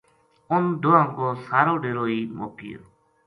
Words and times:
اُنھ 0.53 0.71
دواں 0.81 1.05
کو 1.15 1.25
سارو 1.45 1.75
ڈیرو 1.83 2.05
ہی 2.11 2.19
مُک 2.37 2.51
گیو 2.59 2.81